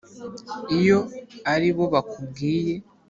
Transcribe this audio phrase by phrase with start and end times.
[0.77, 0.99] iyo
[1.53, 2.75] ari bo bakubwiye”